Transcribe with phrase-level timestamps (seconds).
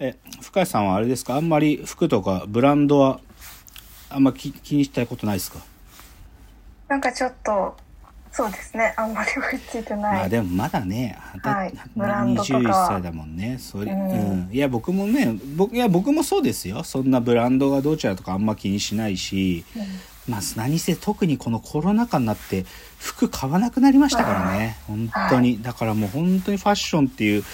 [0.00, 1.36] え、深谷さんはあれですか？
[1.36, 3.20] あんまり服とかブランドは
[4.10, 5.60] あんま気気にしたことないですか？
[6.88, 7.76] なんかちょっと、
[8.32, 8.92] そうですね。
[8.96, 10.18] あんまり追いついてない。
[10.18, 13.56] まあでもまだね、はいだブランドとか21歳だもんね。
[13.60, 16.82] それ、ううんん、いや僕もね、僕いや僕もそうですよ。
[16.82, 19.64] そんなブランドがどうちゃらとかあんま気にしないし、
[20.28, 22.66] まあ何せ特にこのコロナ禍になって
[22.98, 24.76] 服買わなくなりましたからね。
[24.88, 27.44] 本当に、だからもう本当にファッションっていう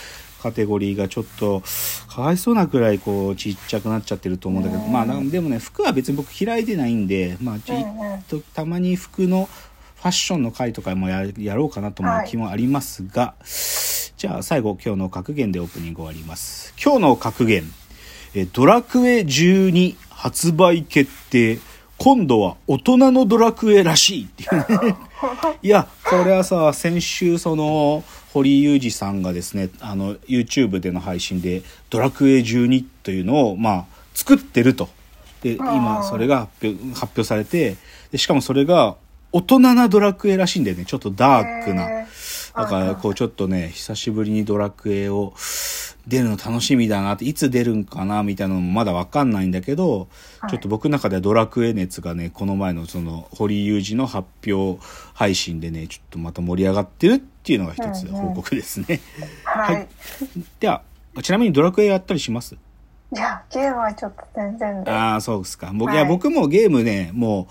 [0.41, 1.63] カテゴリーがちょっと
[2.09, 4.93] かわいそうなくらいこうちっちゃくなっちゃってると思うんだけど、うん。
[4.93, 8.23] まあだでもね服は別に僕嫌いでないんで、まあちょうんうん。
[8.23, 9.49] とたまに服の
[9.97, 13.35] ファッションの回とかもややろうかなと思う気もありますが、
[14.17, 16.75] じゃあ最後今日の格言でオープニング終わります。
[16.83, 17.65] 今日の格言
[18.35, 21.59] えドラクエ12発売決定
[22.03, 24.87] 今度は大人のドラクエらしいっていう。
[24.87, 24.97] ね
[25.63, 34.89] いやこれはさ先週その堀井裕二さんがですねあの YouTube での配信で「ドラクエ12」というのをまあ作ってると。
[35.43, 37.77] で今それが発表発表されて
[38.13, 38.97] でしかもそれが
[39.31, 40.87] 大人なドラクエらしいんでね。
[40.87, 41.83] ちょっとダークな。
[41.83, 42.07] へ
[42.57, 45.35] だからこうちょっとね久しぶりにドラクエを
[46.07, 50.09] 出るの楽しみだなっていつ出るんかなみたいなのもまだわかんないんだけど、
[50.41, 50.51] はい。
[50.51, 54.83] ちょっと僕の中ではドラクエ熱がねこの前のその堀井裕二の発表
[55.15, 59.01] 配信でねちょっとまた盛り上がってるっていうのが一つ報告ですね、
[59.45, 59.75] はい。
[59.77, 59.89] はい。
[60.59, 60.83] では
[61.23, 62.55] ちなみにドラクエやったりします？
[62.55, 62.59] い
[63.19, 64.91] や、ゲームはちょっと全然で。
[64.91, 65.73] ああそうですか。
[65.75, 65.97] 僕,、はい。
[65.97, 67.49] い、や僕もゲームねも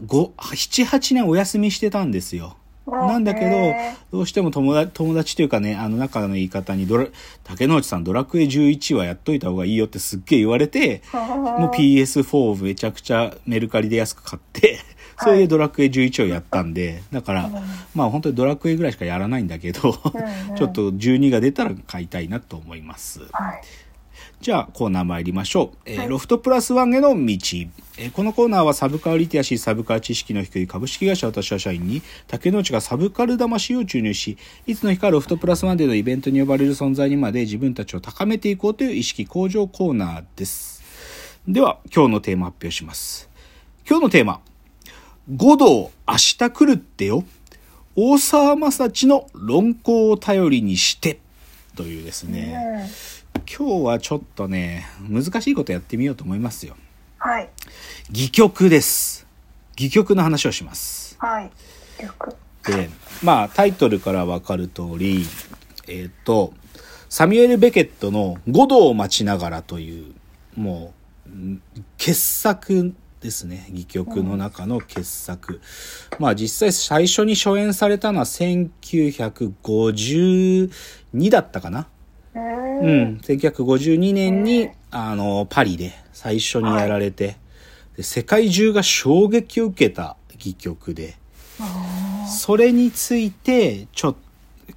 [0.00, 2.56] う78年お休みしてたんですよ。
[2.56, 7.06] おなんだけどへどうしても友達友達というかねあの仲の言い方にドラ
[7.44, 14.78] 竹之内さんドラクエ11はやっといた方がいいよってすっげえ言われてもう PS4 をめちゃくちゃメルカリで安く買って
[15.18, 17.50] それでドラクエ11をやったんでだから
[17.94, 19.92] まあ本当にドラクエぐらいしかやらないんだけど
[20.56, 23.20] ちょっと12が出たら買いたいなと思います。
[23.32, 23.62] はい。
[24.42, 25.78] じゃあコーナー参りましょう。
[25.86, 27.16] えーロフトプラスワンへの道。
[27.16, 34.36] えーこのコーナーはサブカルリテラシー、サブカル知識の低い株式会社私は社員に竹之内がサブカル魂を注入し、
[34.66, 40.82] いつの日かロフトプラスワンでのイベントに呼ばれる存在にまで自分たちを高めていこうという意識向上コーナーです。
[41.46, 43.30] では今日のテーマ発表します。
[43.88, 44.40] 今日のテーマ。
[45.36, 47.22] 五道明日来るってよ。
[47.94, 51.20] 大沢正知の論考を頼りにして。
[51.76, 52.90] というですね。
[53.34, 53.42] うん。
[53.42, 56.76] 今日はちょっとね難しいことやってみようと思いますよ
[57.18, 57.48] はい。
[58.10, 59.26] 戯曲です
[59.74, 61.50] 戯曲の話をしますはい。
[62.66, 62.90] で
[63.22, 65.24] まあタイトルから分かる通り
[65.88, 66.52] えっ、と
[67.08, 70.14] サミュエル・ベケットの「五度を待ちながら」という
[70.54, 70.94] も
[71.26, 71.62] うん
[71.96, 75.60] 傑作ですね戯曲の中の傑作、
[76.18, 80.70] まあ実際最初に初演されたのは1952
[81.30, 81.88] だったかな？
[82.34, 82.38] う。
[82.38, 87.36] うんん、1952年に、あの、パリで最初にやられて、
[87.96, 91.16] で世界中が衝撃を受けた戯曲で、
[92.26, 94.18] それについて、ちょっと、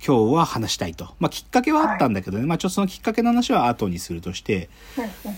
[0.06, 1.16] 今日は話したいと。
[1.20, 4.70] まあ、きっかけはあったんだけどね、まあ、ちょっとそのきっかけの話は後にするとして、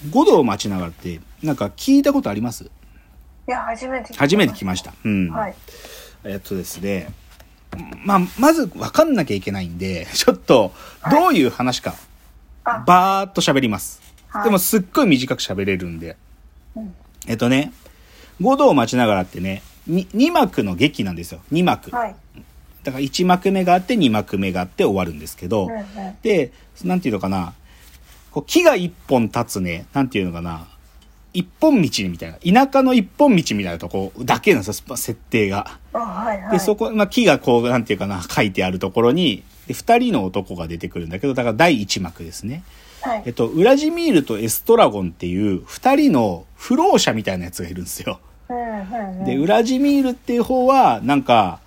[0.09, 2.63] 五度を待ちながらって、なんか聞いたことあります？
[2.63, 4.19] いや、初めて聞きました。
[4.23, 4.93] 初めて聞きました。
[5.05, 5.29] うん。
[5.29, 5.55] はい。
[6.23, 7.09] えっとですね、
[8.03, 10.73] まあ、まず分かんなきゃいけないんで、 ちょっと、
[11.11, 11.95] どういう話か、
[12.63, 14.01] あバーっと喋ります。
[14.29, 16.15] はいでも、すっごい短く喋れるんで。
[16.75, 16.93] うん
[17.27, 17.73] えっとね、
[18.39, 21.41] 五道を待ちながらってね、に2幕の劇なんですよ。
[21.51, 21.91] 2幕。
[21.93, 22.15] はい。
[22.83, 25.85] だから1幕目があって2幕目があって終わるんですけど、うんうん。
[26.21, 26.51] で、
[26.83, 27.53] なんていうのかな、
[28.31, 30.67] こう木が一本立つね、なんていうのかな、
[31.37, 35.77] 一本道みたいな、田舎の一本道みたいなとこだけなんですよ、設定が。
[35.93, 36.51] あ、はいはい。
[36.53, 42.63] で、そこ、まあ、木がこう、なんていうかな、書いてあるところに、で二人の男が出てくるんだけど、だから第一幕ですね。
[43.01, 43.33] はいえっ。
[43.33, 48.19] と、ウラジミールとエストラゴンっていう二人の不老者みたいなやつがいるんですよ。
[49.25, 51.59] で、ウラジミールっていう方は、なんか、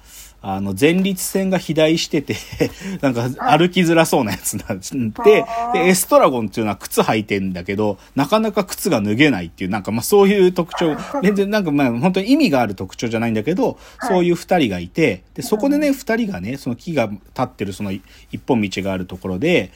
[0.43, 2.35] あの、前立腺が肥大してて、
[3.03, 4.81] なんか歩きづらそうなやつなん
[5.13, 19.71] で、で、エストラゴンっていうのは靴履いてんだけど、なかなか靴が脱げないっていう、なんかまあそういう特徴、全然なんかまあ本当に意味がある特徴じゃないんだけど、そういう二人がいて、で、そこでね、二人がね、その木が立ってるその一本道があるところで、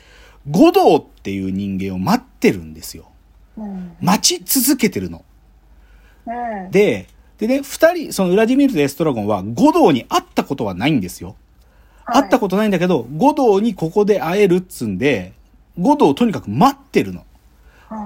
[0.48, 3.08] 五道っていう人間を待ってるんですよ。
[3.56, 3.96] うん。
[4.00, 5.24] 待ち続けてるの。
[6.26, 6.30] う
[6.68, 6.70] ん。
[6.70, 7.06] で、
[7.46, 11.28] でね、二人、そのウラディミールとエストラゴンは五道に会ったことはないんですよ。
[11.28, 11.36] はい
[12.06, 15.32] 会ったことないんだけど、五道にここで会えるっつんで、
[15.78, 17.24] 五道をとにかく待ってるの。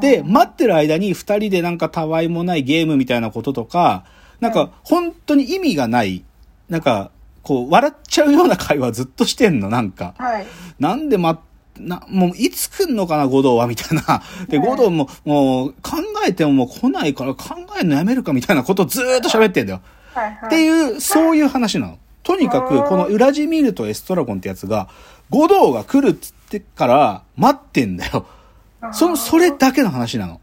[0.01, 4.05] で、待ってる間に二人でなんかたわいもないゲームみたいなこととか、
[4.39, 6.25] なんか本当に意味がない、
[6.69, 7.11] なんか、
[7.43, 10.15] こう、笑っちゃうような会話ずっとしてんの、なんか。
[10.19, 10.47] はい。
[10.79, 11.43] なんでま、
[11.79, 14.23] な、もういつ来んのかな、五道は、みたいな。
[14.49, 15.97] で、五道も、もう考
[16.27, 19.81] えてももう来ないから考えるのやめるか、みたいなことをずーっと喋ってんだよ。
[20.15, 20.47] はいはい。
[20.47, 21.99] っていう、そういう話なの。
[22.23, 24.89] とにかく、このウラジミールとエストラゴンってやつが、
[25.31, 28.27] 五道が来るっつってから待ってんだよ。
[28.93, 30.41] その、それだけの話なの。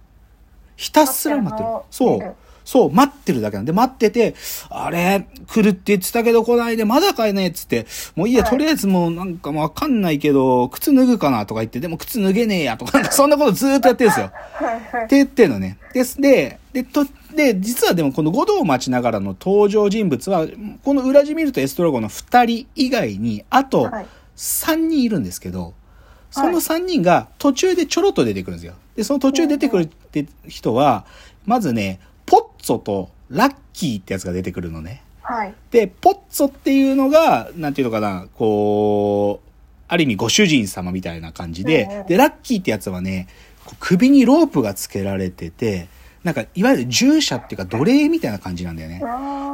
[0.76, 1.70] ひたすら待ってる。
[1.90, 2.36] そう。
[2.66, 4.36] そう、待ってるだけなんで、待ってて、
[4.70, 7.86] あれ、来るって言ってたけど来ないで、まだかいねっつって、
[8.16, 14.32] もういいや、はいとりあえずもうなんかもうわかんないけど、靴脱ぐかなとか言って、でも靴脱げねえやとか、なんかそんなことずーっとやってるんですよ。
[14.34, 15.08] はいはいっ。
[15.08, 15.78] て言ってんのね。
[15.94, 16.20] です。
[16.20, 20.48] で、で、と、で、実はでもこの五道を待ちながらの登場人物は、
[20.84, 25.74] このウラジミルとエストラゴンの二人以外に、あとはい三人いるんですけど、
[26.30, 28.74] その三人が途中でちょろっと出てくるんですよ。
[28.96, 31.06] で、その途中で出てくるって人は、
[31.46, 35.01] まずね、ポッツォとラッキーってやつが出てくるのね。
[35.22, 35.54] はい。
[35.72, 39.50] で、ポッツォっていうのが、なんていうのかな、こう、
[39.88, 43.27] ある意味ご主人様みたいな感じでで、ラッキーってやつはね、
[43.80, 45.88] 首にロープがつけられてて、
[46.24, 49.00] なんか、いわゆる従者っていうか奴隷みたいな感じなんだよね。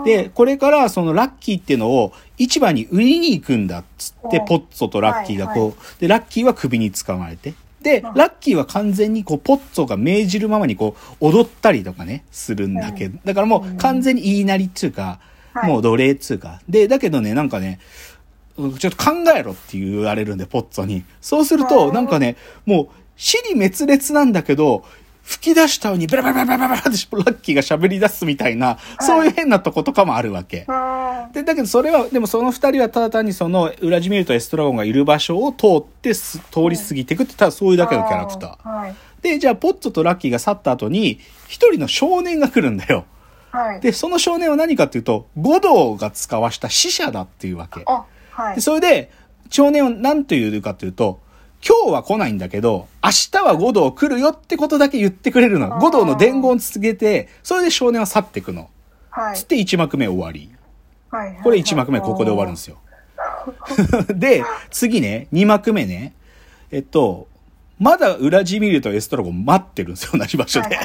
[0.06, 8.14] で、これからそのラッキーっていうのを市場に売りに行くんだっつって、うんポッツォとラッキーがこう、はいで、ラッキーは首に使われて、で、うん。
[8.14, 15.20] ラッキーは完全にこう、ポッツォが命じるままにこう、踊ったりとかね、するんだけど、だからもう完全に言いなりっつうか、
[15.54, 15.70] はい。
[15.70, 16.62] もう奴隷っつうか。
[16.70, 17.80] で、だけどね、なんかね、
[18.58, 21.04] うんちょっと考えろって言われるんで、ポッツォに。
[21.20, 22.88] そうすると、うんなんかね、もう、
[23.18, 24.84] 死に滅裂なんだけど、
[25.24, 30.66] 吹き出したように、ベラベラベラベラベラってラッキーが喋り出すみたいな、そういう変なとことかもあるわけ。
[31.34, 38.94] で、だけどそれは、でもその二人はただ単にその、ウラジミルとエストラゴンがいる場所を通ってす、通り過ぎていくって、ただそういうだけのキャラクター。
[39.22, 43.06] で、じゃあ、ポッツとラッキーが去った後に、一人の少年が来るんだよ。
[43.82, 47.86] で、その少年は何かっていうと、五道が使わした死者だっていうわけ。
[48.56, 48.62] で、。
[48.62, 49.12] それで、
[49.50, 51.20] 少年は何と言うかというと、
[51.68, 55.80] 今日は来ないんだけど、明日は五道来るよってことだけ言ってくれるの。
[55.80, 58.70] 五道の伝言を続けて、それで少年は去っていくの。
[59.10, 60.50] はいつって1幕目終わり。
[61.10, 61.40] はい。
[61.44, 62.78] これ1幕目ここで終わるんですよ。
[64.16, 66.14] で、次ね、2幕目ね。
[66.72, 67.28] えっと、
[67.78, 70.78] まだウラジミールとエストラゴン待ってるんですよ、同じ場所で。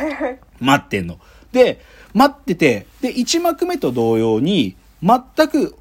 [0.60, 1.18] 待ってんの。
[1.52, 1.80] で、
[2.12, 5.76] 待ってて、で、1幕目と同様に、全く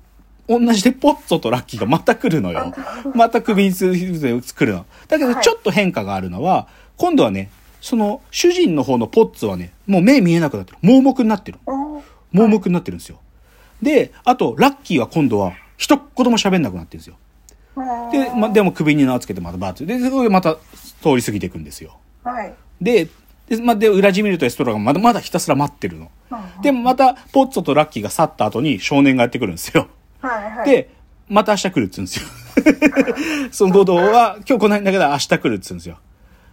[0.47, 2.74] 同じでポッツォとラッキーがまた来るのよ。
[3.13, 4.86] また首につ来るの。
[5.07, 7.50] だけどはいちょっと変化があるのは、今度はね、
[7.81, 10.77] その主人の方のポッツォはね、もう目見えなくなってる。
[10.81, 11.59] 盲目になってる。
[12.31, 13.19] 盲目になってるんですよ。
[13.81, 17.18] で、あと、ラッキーは今度は、一言も喋んなくなってるんですよ。
[18.12, 19.86] で、ま、でも首に縄つけてまたバーッて。
[19.86, 21.98] で、そこでまた通り過ぎていくんですよ。
[22.24, 22.53] はい。
[22.81, 23.07] で、
[23.48, 26.09] で、ま、で、裏地見るとエストラがまだまだひたすら待ってるの。
[26.31, 29.88] うんで、また、ポッツォとラッキーが去った後に少年がやってくるんですよ。
[30.55, 30.69] はいはい。
[30.69, 30.89] で、
[31.27, 32.25] また明日来るっつうんですよ。
[33.51, 35.97] その五道は、今日来ないんだけど明日来るっつうんですよ。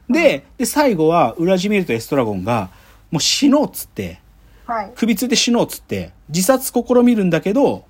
[0.08, 2.70] で、で、最後は、裏地見るとエストラゴンが、
[3.10, 4.20] もう死のうっつって、
[4.66, 4.92] はい。
[4.94, 7.84] 首ついて死のうっつって、自殺試みるんだけど、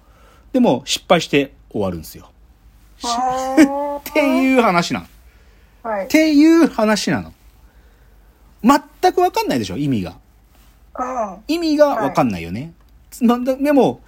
[0.53, 2.31] でも失敗して終わるんですよ。
[3.99, 5.07] っていう話なの。
[5.07, 5.09] っ
[5.83, 6.09] はい。
[6.09, 7.33] ていう話なの。
[8.63, 10.15] 全くわかんないでしょ、意味が。
[10.95, 12.73] あ意味がわかんないよね。
[13.21, 14.01] まだでも、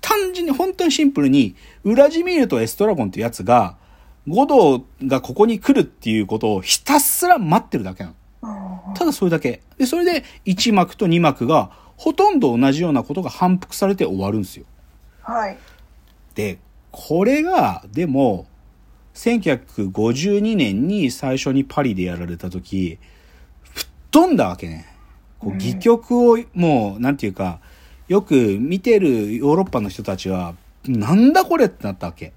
[0.00, 3.76] 単純に本当にシンプルに、ウラジミールとエストラゴンってやつが、
[4.28, 8.10] 五道がここに来るっていうことをひたすら待ってるだけな
[8.42, 8.94] の。
[8.94, 9.62] ただそれだけ。
[9.78, 14.66] で、それで1幕と2幕がほとんど同じようなことが反復されて終わるんですよ。
[15.22, 15.58] はい。
[16.34, 16.58] で、
[16.90, 18.46] これが、でも、
[19.14, 22.98] 1952年に最初にパリでやられた時、
[23.74, 24.86] 吹っ飛んだわけね。
[25.38, 27.60] こう、戯曲を、もう、なんていうか、
[28.10, 32.32] よく見てるヨーロッパの人たちは、なんだこれってなったわけ。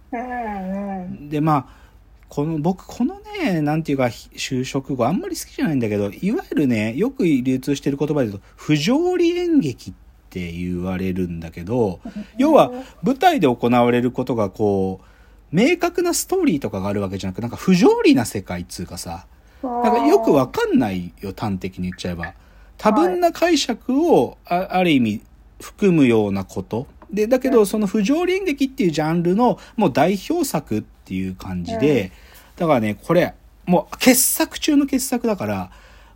[1.30, 1.84] で、まあ、
[2.30, 9.94] この、僕、このね、なんていうか、就職後、あんまり好きじゃないんだけど、いわゆるね、よく流通してる言葉で言うと、不条理演劇っ
[10.30, 12.02] て言われるんだけど、
[12.38, 19.26] 要は、舞台で行われることが、こう、明確なストーリーとかがあるわけじゃなく、なんか不条理な世界っつうかさ、
[19.64, 22.36] なんかよくわかんないよ、端的に言っちゃえば。
[22.78, 25.22] 多分な解釈を、あある意味、
[25.64, 26.88] 含むようなこと。
[27.12, 32.12] で、だけど、その不条理演劇っていうジャンルの、もう代表作っていう感じで、
[32.58, 33.34] だからね、これ、
[33.66, 35.72] もう傑作中の傑作だから、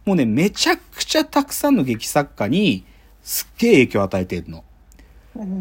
[0.05, 2.83] もうね、めちゃくちゃたくさんの劇作家に、
[3.23, 4.63] すっげえ影響を与えてるの。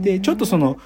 [0.03, 0.79] で、ちょっとその、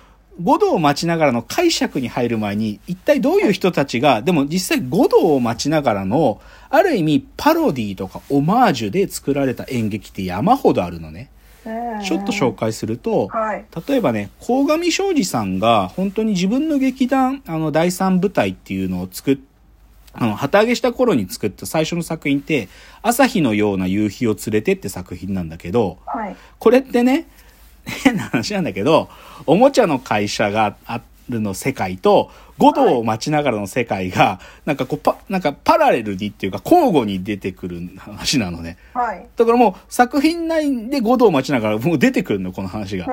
[0.42, 6.40] 五道を待ちながらの解釈に入る前に、一体どういう人たちが、でも実際五道を待ちながらの、
[6.70, 11.30] ある意味パロディとかオマージュで作られた演劇って山ほどあるのね。
[12.04, 13.64] ちょっと紹介すると、はい。
[13.88, 19.38] 例えばね、鴻上庄司さんが本当に自分の劇団、あの、第三舞台っていうのを作っ
[20.12, 22.68] あの、旗揚げした頃に作った最初の作品って、
[23.02, 26.36] 朝日のような夕日を連れてって作品なんだけど、はい。
[26.58, 27.26] これってね、
[27.86, 29.08] 変な話なんだけど、
[29.46, 31.00] おもちゃの会社があ
[31.30, 38.76] るの世界と、五道を待ちながらの世界が、なんかこう、パ、なんかパラレルにっていうか交互に出てくる話なのね。
[38.92, 39.26] はい。
[39.36, 43.06] だからもう作品内で五道を待ちながらもう出てくるの、この話が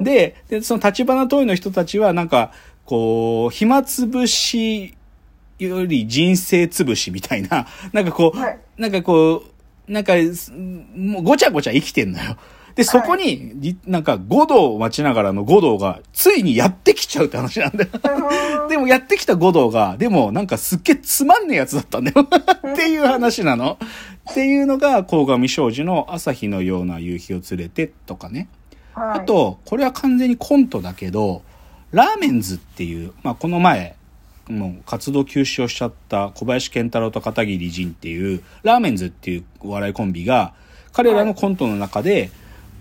[0.00, 2.52] で、で、その立花問いの人たちは、なんか、
[2.84, 4.94] こう、暇つぶし
[5.58, 9.44] より人生つぶしみたいな、なんかこう、はいなんかこ
[9.88, 12.36] う、なんか、すもうごちゃごちゃ生きてんのよ。
[12.74, 17.90] で、そこに、じなんか、五道を待ちながらの五道が、ついにやってきちゃうって話なんだよ。
[18.62, 22.26] う んでもやってきた五道が、でもなんかすっげえつまんねえやつだったんだよ。
[22.26, 23.78] っていう話なの。
[24.30, 28.48] っていうのが、鴻上庄司の朝日のような夕日を連れてとかね。
[28.94, 31.42] はいあと、これは完全にコントだけど、
[31.90, 33.96] ラーメンズっていう、まあ、この前、
[34.48, 40.54] もう活動休止をしちゃった小林健太郎と片桐仁っていう、ラーメンズっていうお笑いコンビが、
[40.92, 42.30] 彼らのコントの中で、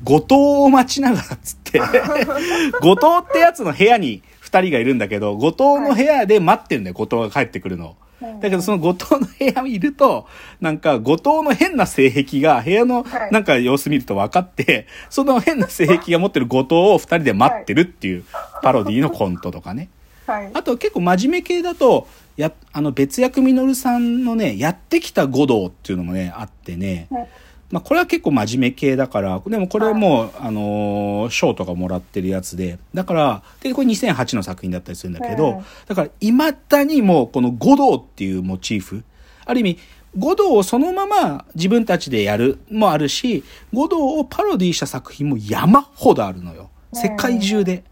[0.03, 1.79] 後藤を待ちながらっつって、
[2.81, 7.95] 後藤ってやつの部屋に二人がいるんだけど、後藤の部屋で待ってるんだよ、後藤が帰ってくるの。
[8.41, 10.27] だけどその後藤の部屋にいると、
[10.61, 18.23] なんか後藤の変な性癖が部屋のはいなんか様子見ると分かって、その変な性癖が持ってる後藤を二人で待ってるっていう
[18.61, 19.89] パロディのコントとかね。
[20.25, 20.51] はい。
[20.53, 22.07] あと結構真面目系だと、
[22.37, 27.29] や、あの別役みのるさんのね、やってきた五道っていうのもね、あってね、ね
[27.73, 39.03] まあこれは結構真面目系だから、でもこれはもう、あのー賞とかもらってるやつで、だから、で、これ2008の作品だったりするんだけど、うんだから未だにもうこの五道っていうモチーフ、
[39.43, 39.79] ある意味、
[40.15, 46.69] 五道をそのまま自分たちでやるもあるし、五道をパロディした作品も山ほどあるのよ。
[46.93, 47.77] 世界中で。
[47.77, 47.83] っ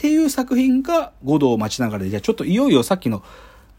[0.00, 3.22] ていう作品が五道を待ちながらで、じゃあちょっといよいよさっきの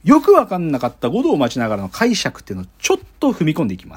[0.03, 3.87] よくわかんなかった五道を待ちながらの解釈っていうのをちょっと踏み込んでいきます。